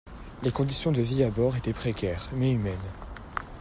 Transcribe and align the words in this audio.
les 0.41 0.51
conditions 0.51 0.91
de 0.91 0.99
vie 1.03 1.21
à 1.21 1.29
bord 1.29 1.55
étaient 1.57 1.73
précaires, 1.73 2.31
mais 2.33 2.53
humaines. 2.53 2.79